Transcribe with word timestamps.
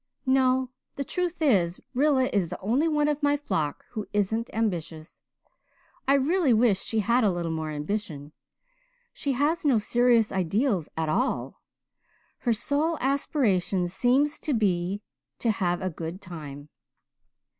"No. 0.25 0.71
The 0.95 1.03
truth 1.03 1.43
is, 1.43 1.79
Rilla 1.93 2.25
is 2.33 2.49
the 2.49 2.59
only 2.59 2.87
one 2.87 3.07
of 3.07 3.21
my 3.21 3.37
flock 3.37 3.85
who 3.91 4.07
isn't 4.13 4.49
ambitious. 4.51 5.21
I 6.07 6.15
really 6.15 6.53
wish 6.55 6.81
she 6.81 7.01
had 7.01 7.23
a 7.23 7.29
little 7.29 7.51
more 7.51 7.69
ambition. 7.69 8.31
She 9.13 9.33
has 9.33 9.63
no 9.63 9.77
serious 9.77 10.31
ideals 10.31 10.89
at 10.97 11.07
all 11.07 11.61
her 12.39 12.51
sole 12.51 12.97
aspiration 12.99 13.87
seems 13.87 14.39
to 14.39 14.55
be 14.55 15.03
to 15.37 15.51
have 15.51 15.83
a 15.83 15.91
good 15.91 16.19
time." 16.19 16.69